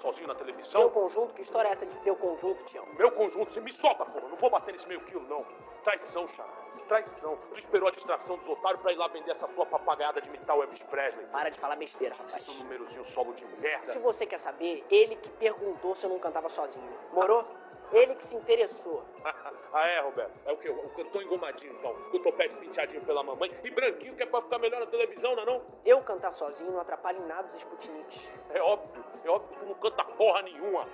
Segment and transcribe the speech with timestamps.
[0.00, 0.82] sozinho na televisão?
[0.82, 1.34] Seu conjunto?
[1.34, 2.86] Que história é essa de seu conjunto, Tião?
[2.98, 3.52] Meu conjunto?
[3.52, 4.28] Você me solta, porra.
[4.28, 5.44] Não vou bater nesse meio quilo, não.
[5.84, 6.70] Traição, Charles.
[6.88, 7.38] Traição.
[7.50, 10.56] Tu esperou a distração dos otários pra ir lá vender essa sua papagaiada de imitar
[10.56, 11.24] o Elvis Presley.
[11.26, 12.42] Para de falar besteira, rapaz.
[12.42, 13.92] Seu númerozinho solo de merda.
[13.92, 16.92] Se você quer saber, ele que perguntou se eu não cantava sozinho.
[17.12, 17.46] Morou?
[17.92, 19.02] Ele que se interessou.
[19.24, 20.32] ah, é, Roberto?
[20.46, 20.68] É o que?
[20.68, 21.94] O cantor engomadinho, então.
[22.10, 25.34] Com o topete penteadinho pela mamãe e branquinho que é pra ficar melhor na televisão,
[25.34, 25.62] não é não?
[25.84, 28.20] Eu cantar sozinho não atrapalha em nada os Sputniks.
[28.50, 29.04] É óbvio.
[29.24, 30.86] É óbvio que tu não canta porra nenhuma.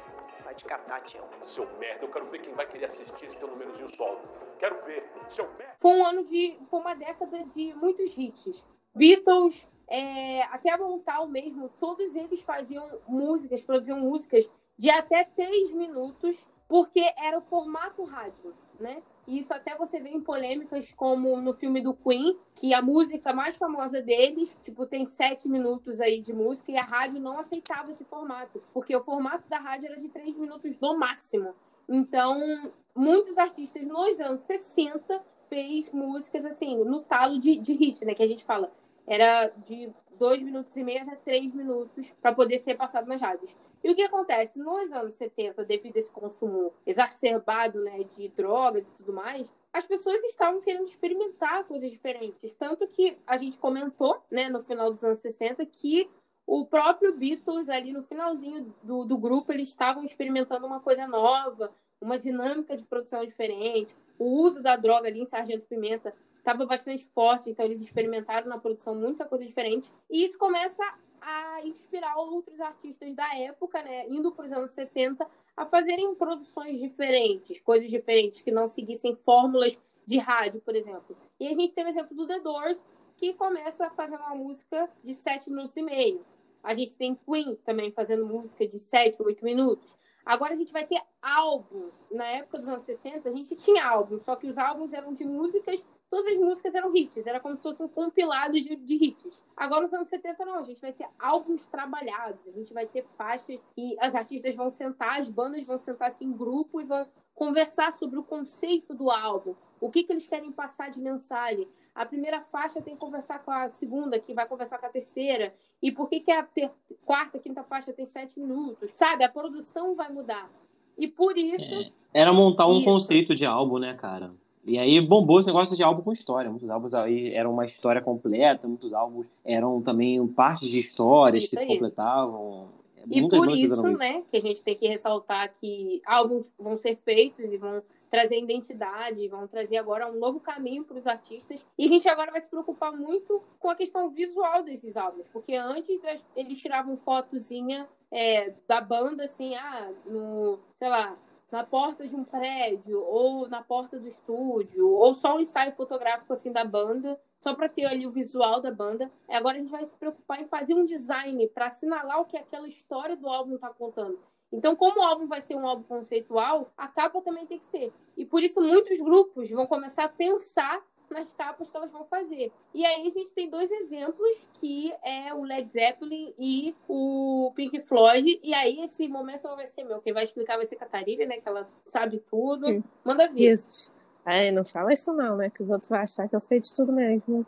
[0.45, 1.25] Vai te catar, Tião.
[1.47, 4.21] Seu merda, eu quero ver quem vai querer assistir esse teu númerozinho solo.
[4.59, 5.05] Quero ver.
[5.31, 5.75] Seu merda.
[5.79, 6.59] Foi um ano de.
[6.71, 8.65] Foi uma década de muitos hits.
[8.95, 16.37] Beatles, é, até Montal mesmo, todos eles faziam músicas, produziam músicas de até três minutos,
[16.69, 19.03] porque era o formato rádio, né?
[19.27, 23.33] E isso até você vê em polêmicas como no filme do Queen, que a música
[23.33, 27.91] mais famosa deles, tipo, tem sete minutos aí de música e a rádio não aceitava
[27.91, 31.55] esse formato, porque o formato da rádio era de três minutos no máximo.
[31.89, 38.15] Então, muitos artistas nos anos 60 fez músicas assim, no talo de, de hit, né?
[38.15, 38.73] Que a gente fala.
[39.07, 43.55] Era de dois minutos e meio até três minutos para poder ser passado nas rádios.
[43.85, 44.59] E o que acontece?
[44.59, 49.87] Nos anos 70, devido a esse consumo exacerbado né, de drogas e tudo mais, as
[49.87, 52.55] pessoas estavam querendo experimentar coisas diferentes.
[52.55, 56.09] Tanto que a gente comentou né, no final dos anos 60 que
[56.47, 61.73] o próprio Beatles, ali no finalzinho do, do grupo, eles estavam experimentando uma coisa nova,
[62.01, 63.95] uma dinâmica de produção diferente.
[64.19, 68.59] O uso da droga ali em Sargento Pimenta estava bastante forte, então eles experimentaram na
[68.59, 69.91] produção muita coisa diferente.
[70.09, 70.83] E isso começa
[71.21, 76.79] a inspirar outros artistas da época, né, indo para os anos 70, a fazerem produções
[76.79, 81.17] diferentes, coisas diferentes, que não seguissem fórmulas de rádio, por exemplo.
[81.41, 82.85] E a gente tem o exemplo do The Doors,
[83.17, 86.25] que começa fazendo uma música de 7 minutos e meio.
[86.63, 89.97] A gente tem Queen também fazendo música de 7, 8 minutos.
[90.27, 91.89] Agora a gente vai ter álbum.
[92.11, 95.25] Na época dos anos 60, a gente tinha álbum, só que os álbuns eram de
[95.25, 95.81] músicas
[96.11, 99.43] todas as músicas eram hits, era como se fossem compilados de, de, hits.
[99.57, 103.05] Agora, nos anos 70, não, a gente vai ter álbuns trabalhados, a gente vai ter
[103.17, 107.07] faixas que as artistas vão sentar, as bandas vão sentar assim, em grupo e vão
[107.37, 111.69] conversar sobre o conceito do álbum, o que, que eles querem passar de mensagem.
[111.95, 115.53] A primeira faixa tem que conversar com a segunda, que vai conversar com a terceira,
[115.81, 116.71] e por que, que a ter...
[117.05, 119.23] quarta, quinta faixa tem sete minutos, sabe?
[119.23, 120.51] A produção vai mudar.
[120.99, 121.75] E por isso.
[121.75, 122.87] É, era montar um isso.
[122.87, 124.33] conceito de álbum, né, cara?
[124.65, 126.51] E aí bombou esse negócio de álbum com história.
[126.51, 131.51] Muitos álbuns aí eram uma história completa, muitos álbuns eram também partes de histórias isso
[131.51, 131.67] que aí.
[131.67, 132.69] se completavam.
[133.09, 136.97] E Muitas por isso, né, que a gente tem que ressaltar que álbuns vão ser
[136.97, 141.65] feitos e vão trazer identidade, vão trazer agora um novo caminho para os artistas.
[141.77, 145.55] E a gente agora vai se preocupar muito com a questão visual desses álbuns, porque
[145.55, 146.01] antes
[146.35, 151.17] eles tiravam fotozinha é, da banda, assim, ah, no, sei lá,
[151.57, 156.31] na porta de um prédio, ou na porta do estúdio, ou só um ensaio fotográfico
[156.35, 159.11] assim da banda, só para ter ali o visual da banda.
[159.27, 162.69] Agora a gente vai se preocupar em fazer um design para assinalar o que aquela
[162.69, 164.19] história do álbum está contando.
[164.53, 167.91] Então, como o álbum vai ser um álbum conceitual, a capa também tem que ser.
[168.19, 172.53] E por isso muitos grupos vão começar a pensar nas capas que elas vão fazer.
[172.75, 177.81] E aí a gente tem dois exemplos, que é o Led Zeppelin e o Pink
[177.81, 178.41] Floyd.
[178.43, 180.01] E aí esse momento não vai ser meu.
[180.01, 181.39] Quem vai explicar vai ser Catarina, né?
[181.39, 182.69] Que ela sabe tudo.
[182.69, 182.85] Sim.
[183.05, 183.53] Manda ver.
[183.53, 183.91] Isso.
[184.25, 185.49] Ai, não fala isso não, né?
[185.51, 187.47] Que os outros vão achar que eu sei de tudo mesmo.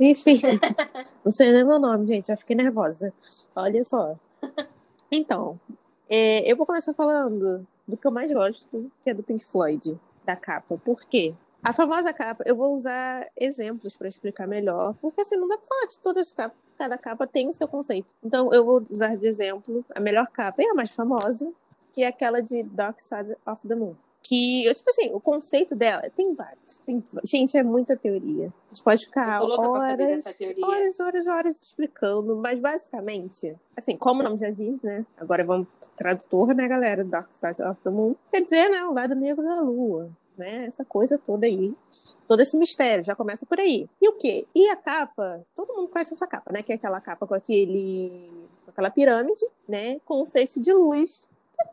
[0.00, 0.40] Enfim,
[1.24, 2.26] não sei nem meu nome, gente.
[2.26, 3.12] Já fiquei nervosa.
[3.54, 4.16] Olha só.
[5.10, 5.60] Então,
[6.08, 9.98] é, eu vou começar falando do que eu mais gosto, que é do Pink Floyd,
[10.24, 10.76] da capa.
[10.76, 11.34] Por quê?
[11.62, 15.66] A famosa capa, eu vou usar exemplos para explicar melhor, porque assim, não dá para
[15.66, 18.14] falar de todas as capas, cada capa tem o seu conceito.
[18.22, 21.50] Então, eu vou usar de exemplo a melhor capa e a mais famosa,
[21.92, 23.94] que é aquela de Dark Side of the Moon.
[24.22, 26.78] Que, eu, tipo assim, o conceito dela tem vários.
[26.84, 28.52] Tem, gente, é muita teoria.
[28.70, 30.26] A gente pode ficar horas,
[30.62, 35.04] horas, horas, horas explicando, mas basicamente, assim, como o nome já diz, né?
[35.16, 37.04] Agora vamos tradutor, né, galera?
[37.04, 38.14] Dark Side of the Moon.
[38.30, 40.66] Quer dizer, né, o lado negro da lua né?
[40.66, 41.74] Essa coisa toda aí,
[42.26, 43.88] todo esse mistério, já começa por aí.
[44.00, 44.46] E o quê?
[44.54, 46.62] E a capa, todo mundo conhece essa capa, né?
[46.62, 48.10] Que é aquela capa com aquele,
[48.64, 49.98] com aquela pirâmide, né?
[50.04, 51.28] Com um feixe de luz,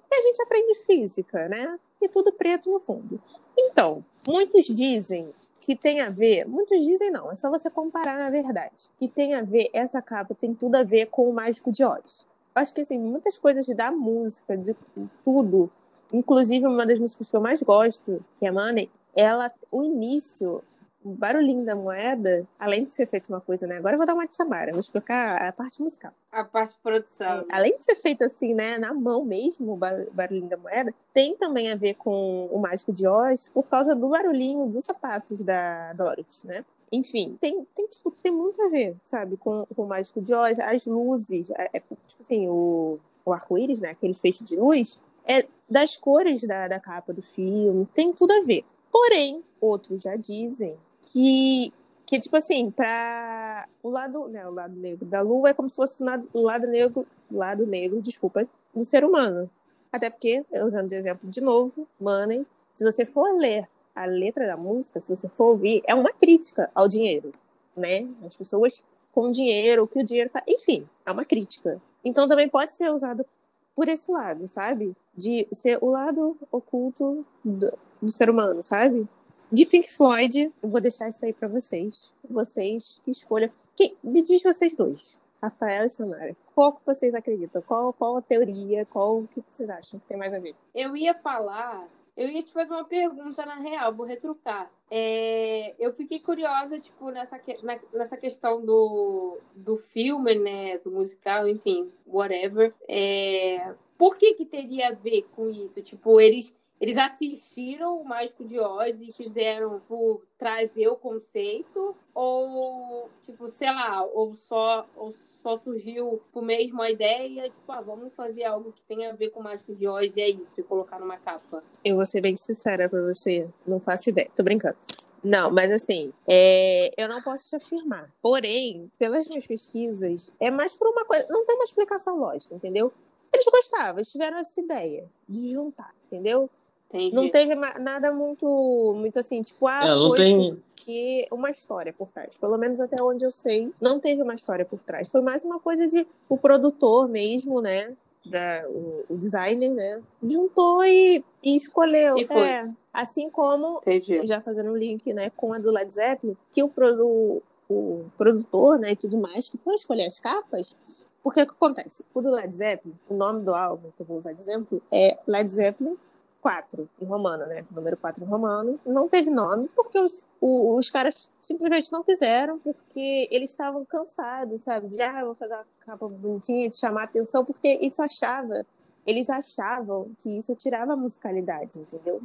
[0.09, 1.79] que a gente aprende física, né?
[2.01, 3.21] E tudo preto no fundo.
[3.57, 5.33] Então, muitos dizem
[5.65, 9.33] que tem a ver, muitos dizem não, é só você comparar na verdade, que tem
[9.33, 12.27] a ver, essa capa tem tudo a ver com o Mágico de Oz.
[12.53, 14.75] Acho que assim, muitas coisas da música, de
[15.23, 15.71] tudo,
[16.11, 20.63] Inclusive, uma das músicas que eu mais gosto, que é Money, ela, o início
[21.05, 23.77] o barulhinho da moeda, além de ser feito uma coisa, né?
[23.77, 26.11] Agora eu vou dar uma de Samara, vou explicar a parte musical.
[26.31, 27.41] A parte de produção.
[27.41, 31.35] É, além de ser feito assim, né, na mão mesmo, o barulhinho da moeda, tem
[31.37, 35.93] também a ver com o Mágico de Oz por causa do barulhinho dos sapatos da
[35.93, 36.65] Dorothy, né?
[36.91, 40.57] Enfim, tem, tem, tipo, tem muito a ver, sabe, com, com o Mágico de Oz,
[40.59, 45.45] as luzes, é, é, tipo assim, o, o arco-íris, né, aquele feixe de luz, é
[45.69, 48.63] das cores da, da capa do filme, tem tudo a ver.
[48.91, 51.73] Porém, outros já dizem que
[52.05, 55.75] que tipo assim, para o lado, né, o lado negro da lua é como se
[55.75, 59.49] fosse o lado, o lado negro, lado negro, desculpa, do ser humano.
[59.91, 64.57] Até porque, usando de exemplo de novo, Money, se você for ler a letra da
[64.57, 67.31] música, se você for ouvir, é uma crítica ao dinheiro,
[67.75, 68.07] né?
[68.23, 71.81] As pessoas com dinheiro, o que o dinheiro faz, enfim, é uma crítica.
[72.03, 73.25] Então também pode ser usado
[73.73, 74.95] por esse lado, sabe?
[75.15, 79.07] De ser o lado oculto do, do ser humano, sabe?
[79.51, 82.13] De Pink Floyd, eu vou deixar isso aí para vocês.
[82.29, 83.49] Vocês que escolham.
[83.75, 86.35] Quem, me diz vocês dois, Rafael e Sonara.
[86.53, 87.61] Qual que vocês acreditam?
[87.61, 88.85] Qual, qual a teoria?
[88.85, 90.55] Qual o que vocês acham que tem mais a ver?
[90.73, 94.71] Eu ia falar eu ia te fazer uma pergunta na real, vou retrucar.
[94.89, 100.77] É, eu fiquei curiosa, tipo, nessa, na, nessa questão do, do filme, né?
[100.77, 102.73] Do musical, enfim, whatever.
[102.87, 105.81] É, por que que teria a ver com isso?
[105.81, 111.95] Tipo, eles eles assistiram o Mágico de Oz e fizeram por trazer o conceito?
[112.13, 117.81] Ou, tipo, sei lá, ou só, ou só surgiu por mesmo a ideia, tipo, ah,
[117.81, 120.51] vamos fazer algo que tenha a ver com o Mágico de Oz e é isso,
[120.59, 121.63] e colocar numa capa?
[121.83, 124.77] Eu vou ser bem sincera pra você, não faço ideia, tô brincando.
[125.23, 128.11] Não, mas assim, é, eu não posso te afirmar.
[128.21, 131.25] Porém, pelas minhas pesquisas, é mais por uma coisa.
[131.31, 132.93] Não tem uma explicação lógica, entendeu?
[133.33, 136.49] Eles gostavam, eles tiveram essa ideia de juntar, entendeu?
[136.89, 137.15] Entendi.
[137.15, 140.55] Não teve nada muito, muito assim, tipo, ah, é, não foi tem...
[140.55, 142.37] porque uma história por trás.
[142.37, 145.09] Pelo menos até onde eu sei, não teve uma história por trás.
[145.09, 147.93] Foi mais uma coisa de o produtor mesmo, né?
[148.25, 150.01] Da, o, o designer, né?
[150.23, 152.17] Juntou e, e escolheu.
[152.17, 152.47] E foi.
[152.47, 154.25] É, assim como, Entendi.
[154.25, 158.79] já fazendo um link né, com a do Led Zeppelin, que o, o, o produtor
[158.79, 162.05] né, e tudo mais, que foi escolher as capas, porque o que acontece?
[162.13, 165.17] O do Led Zeppelin, o nome do álbum, que eu vou usar de exemplo, é
[165.25, 165.97] Led Zeppelin
[166.39, 167.65] 4 em romano, né?
[167.71, 168.79] Número 4 em romano.
[168.85, 174.61] Não teve nome, porque os, o, os caras simplesmente não quiseram, porque eles estavam cansados,
[174.61, 174.87] sabe?
[174.87, 178.63] De, ah, vou fazer uma capa bonitinha, de chamar atenção, porque isso achava,
[179.03, 182.21] eles achavam que isso tirava a musicalidade, entendeu?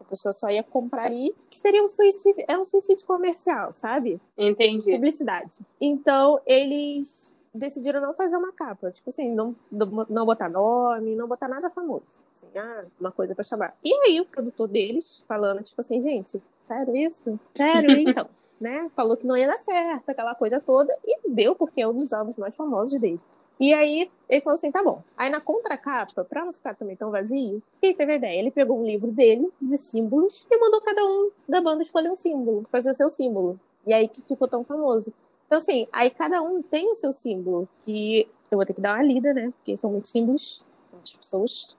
[0.00, 4.20] A pessoa só ia comprar aí, que seria um suicídio, é um suicídio comercial, sabe?
[4.38, 4.92] Entendi.
[4.92, 5.58] Publicidade.
[5.80, 8.90] Então, eles decidiram não fazer uma capa.
[8.90, 12.22] Tipo assim, não, não botar nome, não botar nada famoso.
[12.34, 13.76] Assim, ah, uma coisa para chamar.
[13.84, 17.38] E aí o produtor deles falando, tipo assim, gente, sério isso?
[17.56, 18.28] Sério, então.
[18.60, 18.90] né?
[18.96, 22.12] Falou que não ia dar certo, aquela coisa toda, e deu, porque é um dos
[22.12, 23.20] álbuns mais famosos dele.
[23.58, 25.02] E aí ele falou assim: tá bom.
[25.16, 28.40] Aí na contracapa, pra não ficar também tão vazio, quem teve a ideia?
[28.40, 32.16] Ele pegou um livro dele de símbolos e mandou cada um da banda escolher um
[32.16, 33.58] símbolo, fazer seu símbolo.
[33.86, 35.12] E aí que ficou tão famoso.
[35.46, 38.94] Então, assim, aí cada um tem o seu símbolo, que eu vou ter que dar
[38.94, 39.52] uma lida, né?
[39.56, 41.76] Porque são muitos símbolos, muitas pessoas.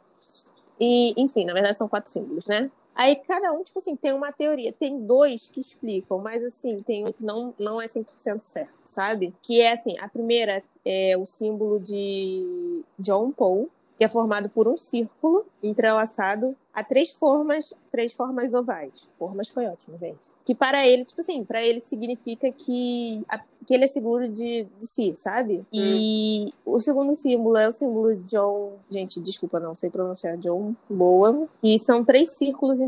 [0.79, 2.69] E, enfim, na verdade são quatro símbolos, né?
[2.93, 4.71] Aí cada um, tipo assim, tem uma teoria.
[4.71, 9.33] Tem dois que explicam, mas assim, tem um que não, não é 100% certo, sabe?
[9.41, 14.67] Que é assim, a primeira é o símbolo de John Paul, que é formado por
[14.67, 19.09] um círculo entrelaçado a três formas, três formas ovais.
[19.17, 20.33] Formas foi ótimo, gente.
[20.43, 24.67] Que para ele, tipo assim, para ele significa que, a, que ele é seguro de,
[24.77, 25.59] de si, sabe?
[25.59, 25.63] Hum.
[25.73, 31.47] E o segundo símbolo é o símbolo John, gente, desculpa, não sei pronunciar John Boa,
[31.63, 32.79] e são três círculos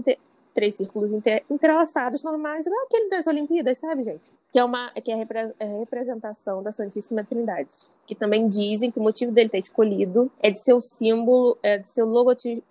[0.57, 1.11] três círculos
[1.51, 4.31] entrelaçados normais, igual aquele das Olimpíadas, sabe, gente?
[4.51, 7.69] Que é uma que é a é representação da Santíssima Trindade.
[8.07, 11.77] Que também dizem que o motivo dele ter escolhido é de ser o símbolo, é
[11.77, 12.63] de ser o logotipo,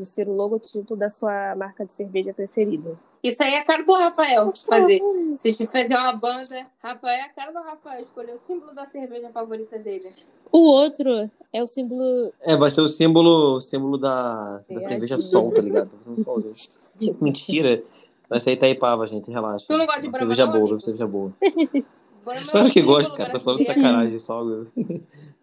[0.00, 2.98] de ser o logotipo da sua marca de cerveja preferida.
[3.22, 5.00] Isso aí é a cara do Rafael fazer.
[5.36, 8.74] Se a gente fazer uma banda, Rafael é a cara do Rafael escolher o símbolo
[8.74, 10.10] da cerveja favorita dele.
[10.50, 12.32] O outro é o símbolo.
[12.40, 15.90] É, vai ser o símbolo, símbolo da, da é, cerveja sol, tá ligado?
[17.20, 17.82] Mentira.
[18.28, 19.66] Vai sair Taipava, gente, relaxa.
[19.68, 21.32] Tu não gosta de Cerveja boa, cerveja boa.
[22.24, 23.32] Claro que gosto, cara.
[23.32, 24.42] Tô falando de sacanagem só.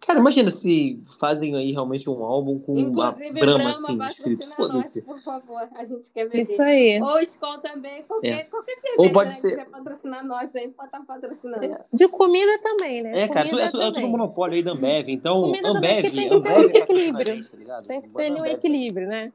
[0.00, 4.46] Cara, imagina se fazem aí realmente um álbum com Inclusive, uma Brahma, assim, escrito.
[4.54, 5.02] Foda-se.
[5.02, 6.42] Por favor, a gente quer ver.
[6.42, 7.02] Isso aí.
[7.02, 8.44] Ou Skol também, qualquer, é.
[8.44, 9.50] qualquer cerveja Ou pode né, ser...
[9.50, 11.64] quiser patrocinar nós aí, pode estar tá patrocinando.
[11.64, 11.84] É.
[11.92, 13.22] De comida também, né?
[13.22, 15.08] É, cara, é, tudo, é tudo monopólio aí da Ambev.
[15.08, 17.66] Então, comida Ambev, também, tem que ter um equilíbrio.
[17.66, 19.32] Tá tem que ter um equilíbrio, né?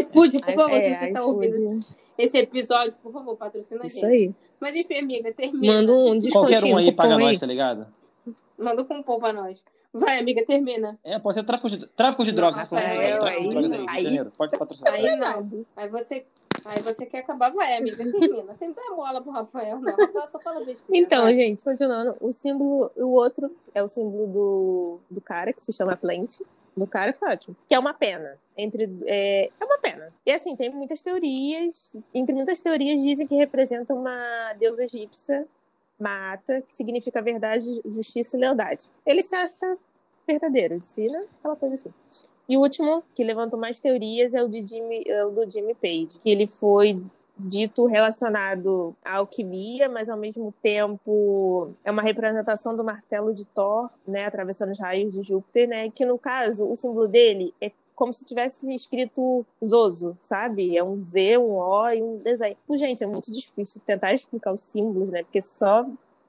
[0.00, 1.80] iFood, por favor, se você tá ouvindo
[2.18, 3.96] esse episódio, por favor, patrocina a gente.
[3.96, 4.34] Isso aí.
[4.62, 5.74] Mas enfim, amiga, termina.
[5.74, 6.60] Manda um descontinho.
[6.60, 7.86] Qualquer um aí paga cupom nós, tá ligado?
[8.56, 9.58] Manda com um pão pra nós.
[9.92, 10.96] Vai, amiga, termina.
[11.02, 12.60] É, pode ser tráfico de, tráfico de Não, drogas.
[12.60, 14.24] Aí, tráfico de aí- drogas aí, aí-.
[14.38, 14.94] Pode patrocinar.
[14.94, 15.66] Aí não.
[15.76, 16.24] Aí você,
[16.64, 18.54] aí você quer acabar, vai, amiga, termina.
[18.54, 19.90] Tem dar mola pro Rafael, não.
[19.96, 20.84] Rafael só fala besteira.
[20.90, 21.34] Então, vai.
[21.34, 25.96] gente, continuando, o símbolo, o outro é o símbolo do, do cara, que se chama
[25.96, 26.38] Plant.
[26.76, 27.56] Do cara, que é ótimo.
[27.68, 28.38] Que é uma pena.
[28.56, 30.12] Entre, é, é uma pena.
[30.24, 31.96] E assim, tem muitas teorias.
[32.14, 35.46] Entre muitas teorias, dizem que representa uma deusa egípcia
[35.98, 38.90] mata, que significa verdade, justiça e lealdade.
[39.06, 39.78] Ele se acha
[40.26, 41.24] verdadeiro de si, né?
[41.38, 41.92] Aquela coisa assim.
[42.48, 45.74] E o último, que levantou mais teorias, é o, de Jimmy, é o do Jimmy
[45.74, 47.00] Page, que ele foi
[47.38, 53.90] dito relacionado à alquimia, mas ao mesmo tempo é uma representação do martelo de Thor,
[54.06, 58.12] né, atravessando os raios de Júpiter, né, que no caso o símbolo dele é como
[58.12, 60.76] se tivesse escrito Zozo, sabe?
[60.76, 62.56] É um Z, um O e um desenho.
[62.66, 65.22] Pô, gente, é muito difícil tentar explicar os símbolos, né?
[65.22, 65.86] Porque só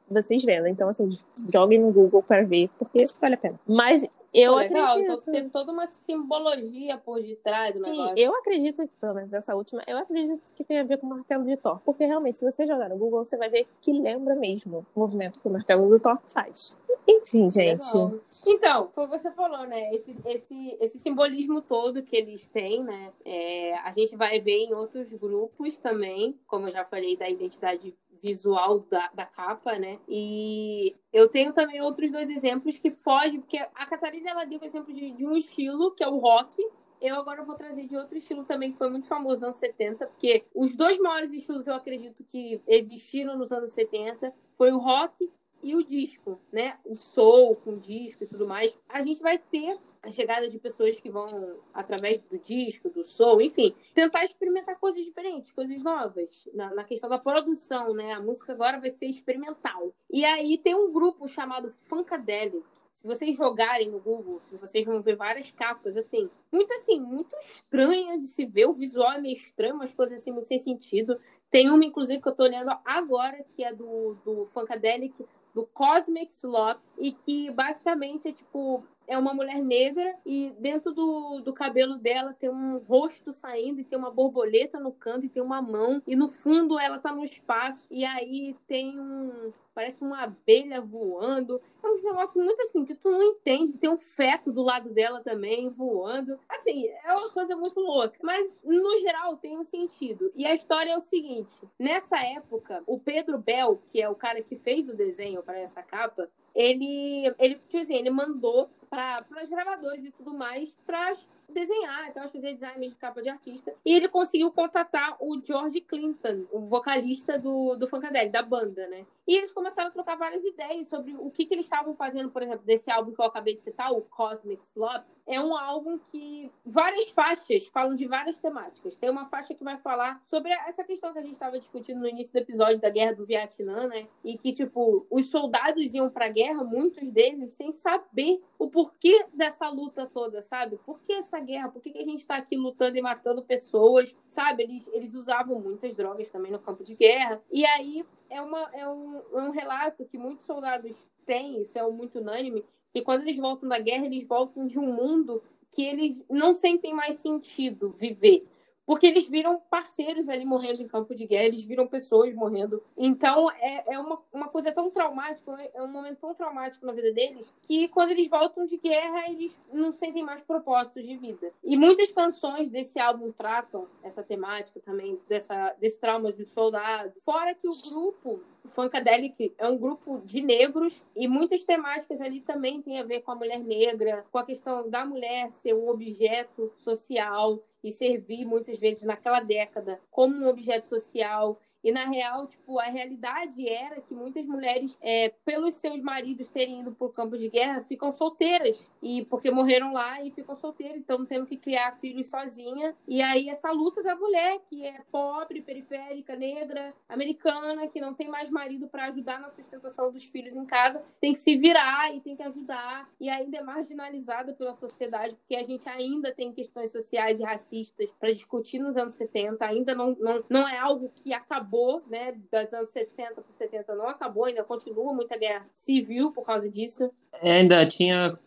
[0.08, 0.68] vocês vendo.
[0.68, 1.10] Então, assim,
[1.52, 3.60] joguem no Google para ver, porque vale a pena.
[3.66, 5.13] Mas eu Pô, legal, acredito.
[5.13, 8.16] então teve toda uma simbologia por detrás do Sim, negócio.
[8.18, 11.44] eu acredito, pelo menos essa última, eu acredito que tem a ver com o martelo
[11.46, 11.80] de Thor.
[11.86, 15.40] Porque realmente, se você jogar no Google, você vai ver que lembra mesmo o movimento
[15.40, 16.75] que o martelo do Thor faz.
[17.08, 17.86] Enfim, gente.
[17.94, 18.13] Legal.
[18.48, 19.94] Então, foi o que você falou, né?
[19.94, 23.12] Esse, esse, esse simbolismo todo que eles têm, né?
[23.25, 27.94] É, a gente vai ver em outros grupos também, como eu já falei, da identidade
[28.24, 30.00] visual da, da capa, né?
[30.08, 34.65] E eu tenho também outros dois exemplos que fogem, porque a Catarina ela deu o
[34.65, 36.56] exemplo de, de um estilo, que é o rock,
[37.01, 40.08] eu agora vou trazer de outro estilo também que foi muito famoso nos anos 70,
[40.08, 45.30] porque os dois maiores estilos eu acredito que existiram nos anos 70 foi o rock
[45.63, 46.77] e o disco, né?
[46.86, 48.77] O soul com disco e tudo mais.
[48.89, 51.25] A gente vai ter a chegada de pessoas que vão,
[51.74, 57.10] através do disco, do soul, enfim, tentar experimentar coisas diferentes, coisas novas, na, na questão
[57.10, 58.12] da produção, né?
[58.12, 59.93] A música agora vai ser experimental.
[60.12, 62.63] E aí tem um grupo chamado Funkadelic.
[62.91, 68.17] Se vocês jogarem no Google, vocês vão ver várias capas, assim, muito assim, muito estranha
[68.17, 68.65] de se ver.
[68.65, 71.20] O visual é meio estranho, umas coisas assim, muito sem sentido.
[71.51, 75.13] Tem uma, inclusive, que eu tô olhando agora, que é do, do Funkadelic,
[75.54, 78.84] do Cosmic Slop, e que basicamente é tipo.
[79.08, 83.84] É uma mulher negra e dentro do, do cabelo dela tem um rosto saindo e
[83.84, 86.02] tem uma borboleta no canto e tem uma mão.
[86.08, 89.52] E no fundo ela tá no espaço e aí tem um.
[89.76, 91.60] Parece uma abelha voando.
[91.84, 93.78] É um negócio muito assim que tu não entende.
[93.80, 96.40] Tem um feto do lado dela também voando.
[96.48, 98.16] Assim, é uma coisa muito louca.
[98.22, 100.32] Mas, no geral, tem um sentido.
[100.36, 104.44] E a história é o seguinte: nessa época, o Pedro Bell, que é o cara
[104.44, 109.50] que fez o desenho para essa capa, ele, ele, tipo assim, ele mandou para as
[109.50, 111.16] gravadoras e tudo mais para
[111.54, 113.74] desenhar, então fazer design de capa de artista.
[113.86, 119.06] E ele conseguiu contatar o George Clinton, o vocalista do, do Funkadelic, da banda, né?
[119.26, 122.42] E eles começaram a trocar várias ideias sobre o que, que eles estavam fazendo, por
[122.42, 125.06] exemplo, desse álbum que eu acabei de citar, o Cosmic Slop.
[125.26, 128.98] É um álbum que várias faixas falam de várias temáticas.
[128.98, 132.08] Tem uma faixa que vai falar sobre essa questão que a gente estava discutindo no
[132.08, 134.08] início do episódio da Guerra do Vietnã, né?
[134.22, 139.70] E que, tipo, os soldados iam pra guerra, muitos deles, sem saber o porquê dessa
[139.70, 140.78] luta toda, sabe?
[140.86, 141.70] Por que essa guerra?
[141.70, 144.64] Por que, que a gente tá aqui lutando e matando pessoas, sabe?
[144.64, 147.42] Eles, eles usavam muitas drogas também no campo de guerra.
[147.52, 150.96] E aí é, uma, é, um, é um relato que muitos soldados
[151.26, 154.94] têm, isso é muito unânime, que quando eles voltam da guerra, eles voltam de um
[154.94, 158.46] mundo que eles não sentem mais sentido viver.
[158.86, 162.84] Porque eles viram parceiros ali morrendo em campo de guerra, eles viram pessoas morrendo.
[162.98, 167.12] Então, é, é uma, uma coisa tão traumática, é um momento tão traumático na vida
[167.13, 171.52] deles, que quando eles voltam de guerra, eles não sentem mais propósito de vida.
[171.63, 177.13] E muitas canções desse álbum tratam essa temática também, dessa, desse trauma de soldado.
[177.24, 182.82] Fora que o grupo Funkadelic é um grupo de negros e muitas temáticas ali também
[182.82, 186.72] têm a ver com a mulher negra, com a questão da mulher ser um objeto
[186.79, 191.60] social e servir muitas vezes naquela década como um objeto social.
[191.84, 196.80] E na real, tipo, a realidade era que muitas mulheres, é, pelos seus maridos terem
[196.80, 198.80] ido por campos de guerra, ficam solteiras.
[199.02, 202.96] E porque morreram lá e ficam solteiras, então tendo que criar filhos sozinha.
[203.06, 208.30] E aí essa luta da mulher, que é pobre, periférica, negra, americana, que não tem
[208.30, 212.22] mais marido para ajudar na sustentação dos filhos em casa, tem que se virar e
[212.22, 213.10] tem que ajudar.
[213.20, 218.13] E ainda é marginalizada pela sociedade, porque a gente ainda tem questões sociais e racistas
[218.18, 219.66] para discutir nos anos 70.
[219.66, 222.36] Ainda não, não, não é algo que acabou acabou, né?
[222.51, 227.12] Das anos 60 para 70 não acabou, ainda continua muita guerra civil por causa disso.
[227.42, 228.38] É, ainda tinha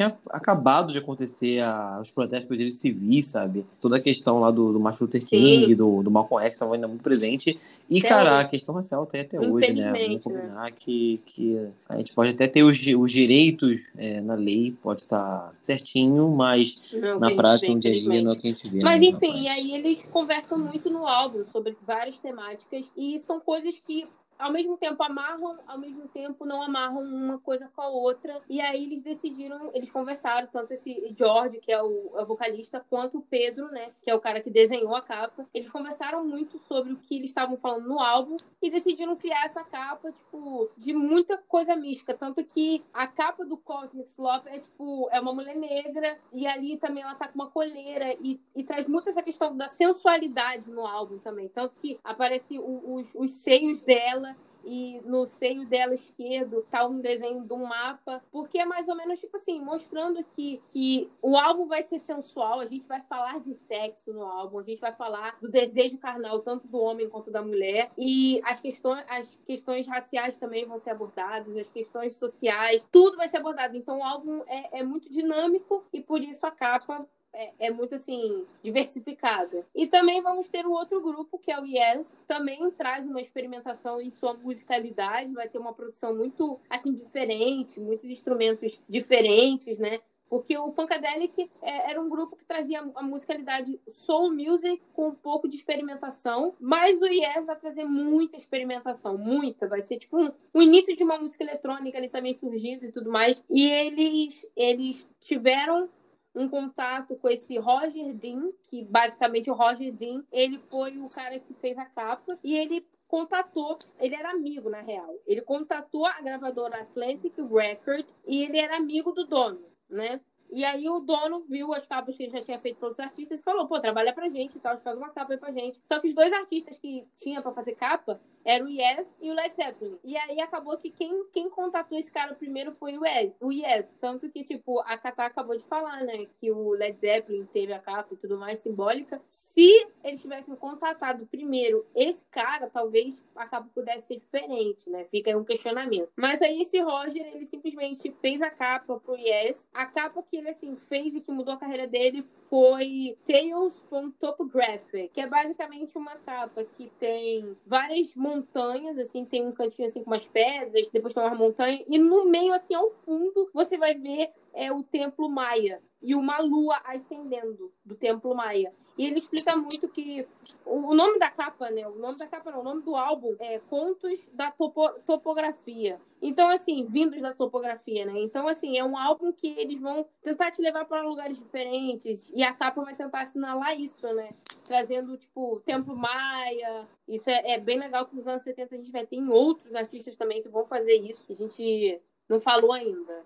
[0.00, 3.66] tinha acabado de acontecer a, os protestos por direitos civis, sabe?
[3.80, 6.88] Toda a questão lá do, do Martin Luther King, do, do Malcolm X estavam ainda
[6.88, 7.58] muito presente.
[7.88, 8.46] E, Até cara, hoje.
[8.46, 9.50] a questão racial tem até hoje, né?
[9.50, 10.40] Vamos Infelizmente, né?
[10.40, 15.02] combinar que, que a gente pode até ter os, os direitos é, na lei, pode
[15.02, 18.50] estar certinho, mas Não, na prática, no dia a dia, não é o que a
[18.50, 18.80] gente vê.
[18.82, 23.38] Mas né, enfim, e aí eles conversam muito no álbum sobre várias temáticas e são
[23.38, 24.06] coisas que
[24.40, 28.40] ao mesmo tempo amarram, ao mesmo tempo não amarram uma coisa com a outra.
[28.48, 32.84] E aí eles decidiram, eles conversaram, tanto esse George, que é o, é o vocalista,
[32.88, 35.46] quanto o Pedro, né, que é o cara que desenhou a capa.
[35.54, 39.62] Eles conversaram muito sobre o que eles estavam falando no álbum e decidiram criar essa
[39.64, 42.14] capa, tipo, de muita coisa mística.
[42.14, 46.76] Tanto que a capa do Cosmic Slop é, tipo, é uma mulher negra e ali
[46.76, 50.86] também ela tá com uma coleira e, e traz muito essa questão da sensualidade no
[50.86, 51.48] álbum também.
[51.48, 54.29] Tanto que aparece o- os, os seios dela
[54.64, 58.96] e no seio dela esquerdo tá um desenho de um mapa, porque é mais ou
[58.96, 63.40] menos tipo assim, mostrando que, que o álbum vai ser sensual, a gente vai falar
[63.40, 67.30] de sexo no álbum, a gente vai falar do desejo carnal tanto do homem quanto
[67.30, 72.86] da mulher e as questões, as questões raciais também vão ser abordadas, as questões sociais,
[72.90, 73.76] tudo vai ser abordado.
[73.76, 77.94] Então o álbum é, é muito dinâmico e por isso a capa é, é muito
[77.94, 79.64] assim diversificada.
[79.74, 84.00] E também vamos ter o outro grupo que é o Yes, também traz uma experimentação
[84.00, 90.00] em sua musicalidade, vai ter uma produção muito assim diferente, muitos instrumentos diferentes, né?
[90.30, 95.14] Porque o Funkadelic é, era um grupo que trazia a musicalidade soul music com um
[95.14, 99.66] pouco de experimentação, mas o Yes vai trazer muita experimentação, muita.
[99.66, 103.10] Vai ser tipo um, o início de uma música eletrônica ali também surgindo e tudo
[103.10, 103.42] mais.
[103.50, 105.88] E eles, eles tiveram
[106.34, 111.38] um contato com esse Roger Dean, que basicamente o Roger Dean, ele foi o cara
[111.38, 115.14] que fez a capa e ele contatou, ele era amigo na real.
[115.26, 120.20] Ele contatou a gravadora Atlantic Record e ele era amigo do dono, né?
[120.52, 123.40] E aí o dono viu as capas que ele já tinha feito para outros artistas
[123.40, 125.80] e falou, pô, trabalha pra gente e tal, faz uma capa aí pra gente.
[125.84, 129.34] Só que os dois artistas que tinha para fazer capa eram o Yes e o
[129.34, 129.98] Led Zeppelin.
[130.02, 133.94] E aí acabou que quem, quem contatou esse cara primeiro foi o Yes, o yes.
[134.00, 136.26] Tanto que, tipo, a Katá acabou de falar, né?
[136.40, 139.20] Que o Led Zeppelin teve a capa e tudo mais simbólica.
[139.26, 145.04] Se eles tivessem contatado primeiro esse cara, talvez a capa pudesse ser diferente, né?
[145.04, 146.10] Fica aí um questionamento.
[146.16, 149.68] Mas aí esse Roger, ele simplesmente fez a capa pro Yes.
[149.72, 154.10] A capa que ele, assim, fez e que mudou a carreira dele foi Tales from
[154.10, 160.02] Topographic, que é basicamente uma capa que tem várias montanhas, assim, tem um cantinho assim
[160.02, 163.94] com umas pedras, depois tem uma montanha, e no meio, assim, ao fundo, você vai
[163.94, 168.72] ver é, o Templo Maia e uma lua ascendendo do Templo Maia.
[168.96, 170.26] E ele explica muito que
[170.64, 171.86] o nome da capa, né?
[171.86, 176.00] O nome da capa não, o nome do álbum é Contos da topo, Topografia.
[176.20, 178.12] Então, assim, vindos da topografia, né?
[178.16, 182.42] Então, assim, é um álbum que eles vão tentar te levar para lugares diferentes e
[182.42, 184.30] a capa vai tentar assinalar isso, né?
[184.64, 186.86] Trazendo, tipo, Templo Maia.
[187.08, 190.16] Isso é, é bem legal que nos anos 70 a gente vai ter outros artistas
[190.16, 191.24] também que vão fazer isso.
[191.30, 193.24] A gente não falou ainda.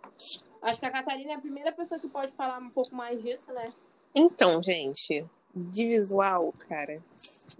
[0.62, 3.52] Acho que a Catarina é a primeira pessoa que pode falar um pouco mais disso,
[3.52, 3.68] né?
[4.14, 7.02] Então, gente, de visual, cara,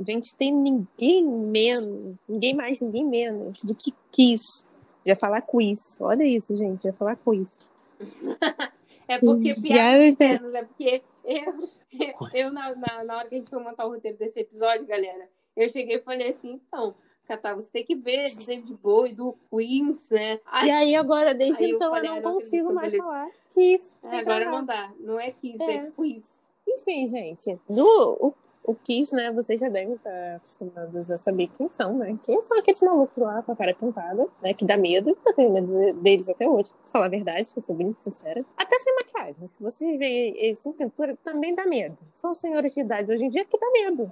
[0.00, 4.70] a gente tem ninguém menos, ninguém mais, ninguém menos do que Kiss.
[5.07, 6.00] Já falar quiz.
[6.00, 7.68] Olha isso, gente, já falar quiz.
[9.07, 10.48] É porque Piada piadas interna.
[10.48, 13.90] internas, é porque eu, eu na, na, na hora que a gente foi montar o
[13.90, 16.94] roteiro desse episódio, galera, eu cheguei e falei assim, então,
[17.27, 20.39] Catar, você tem que ver do David Bowie, do Queens, né?
[20.65, 23.29] E aí, agora, desde Aí eu então, eu, falei, não ah, não consigo mais falar
[23.49, 23.95] Kiss.
[24.03, 25.91] é, agora não dá, não é Kiss, é, É.
[25.97, 26.23] Quiz.
[26.69, 27.87] Enfim, gente, do,
[28.21, 28.35] o,
[28.65, 32.19] o Kiss, né, vocês já devem estar acostumados a saber quem são, né?
[32.23, 35.17] Quem são aqueles malucos lá com a cara pintada, né, que dá medo.
[35.27, 38.45] Eu tenho medo deles até hoje, pra falar a verdade, pra ser bem sincera.
[38.57, 39.47] Até sem maquiagem.
[39.47, 41.97] Se você vê eles sem pintura, também dá medo.
[42.15, 44.11] São senhores de idade hoje em dia que dá medo.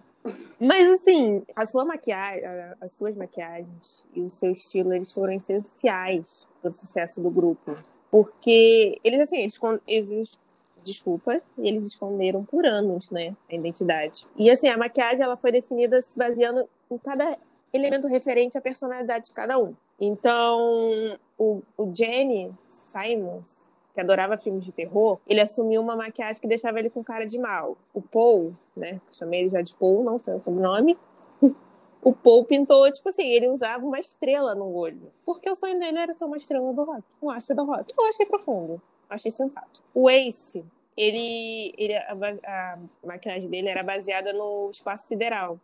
[0.60, 2.44] Mas, assim, a sua maquiagem,
[2.80, 7.76] as suas maquiagens e o seu estilo, eles foram essenciais pro sucesso do grupo.
[8.10, 10.38] Porque eles, assim, eles, eles
[10.84, 14.26] desculpa, eles esconderam por anos, né, a identidade.
[14.36, 17.38] E assim, a maquiagem ela foi definida se baseando em cada
[17.72, 19.74] elemento referente à personalidade de cada um.
[19.98, 26.48] Então, o, o Jenny Simons, que adorava filmes de terror, ele assumiu uma maquiagem que
[26.48, 27.76] deixava ele com cara de mal.
[27.92, 30.98] O Paul, né, chamei ele já de Paul, não sei o sobrenome,
[32.02, 35.12] o Paul pintou, tipo assim, ele usava uma estrela no olho.
[35.24, 37.92] Porque o sonho dele era ser uma estrela do rock, um astro do rock.
[37.98, 39.82] Eu achei profundo, achei sensato.
[39.94, 40.64] O Ace,
[40.96, 42.12] ele, ele a,
[42.46, 45.58] a maquiagem dele era baseada no espaço sideral.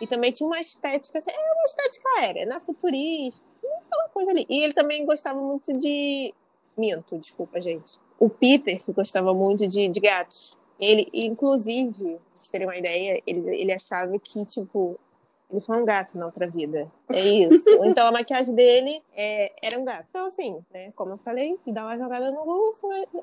[0.00, 2.58] E também tinha uma estética, assim, é uma estética aérea, né?
[2.60, 3.44] Futurista,
[3.92, 4.46] aquela coisa ali.
[4.48, 6.34] E ele também gostava muito de.
[6.76, 7.98] Minto, desculpa, gente.
[8.18, 13.20] o Peter, que gostava muito de, de gatos, ele, inclusive, pra vocês terem uma ideia,
[13.26, 14.98] ele, ele achava que, tipo,
[15.52, 16.90] ele foi um gato na outra vida.
[17.08, 17.68] É isso.
[17.84, 20.06] então a maquiagem dele é, era um gato.
[20.10, 20.90] Então, assim, né?
[20.92, 22.72] Como eu falei, dá uma jogada no Google,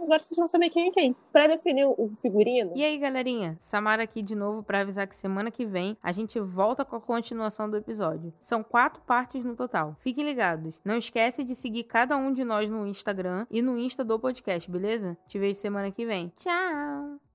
[0.01, 1.15] agora vocês vão saber quem é quem.
[1.31, 2.71] Pra definir o figurino.
[2.75, 3.57] E aí, galerinha?
[3.59, 7.01] Samara aqui de novo para avisar que semana que vem a gente volta com a
[7.01, 8.31] continuação do episódio.
[8.39, 9.95] São quatro partes no total.
[9.99, 10.79] Fiquem ligados.
[10.85, 14.69] Não esquece de seguir cada um de nós no Instagram e no Insta do podcast,
[14.69, 15.17] beleza?
[15.27, 16.31] Te vejo semana que vem.
[16.37, 17.28] Tchau!